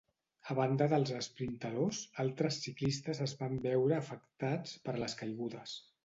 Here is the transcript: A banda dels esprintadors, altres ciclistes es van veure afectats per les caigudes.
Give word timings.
A 0.51 0.53
banda 0.59 0.85
dels 0.91 1.09
esprintadors, 1.17 1.99
altres 2.23 2.57
ciclistes 2.67 3.21
es 3.25 3.35
van 3.41 3.53
veure 3.65 3.95
afectats 3.99 4.73
per 4.89 4.97
les 5.05 5.15
caigudes. 5.21 5.75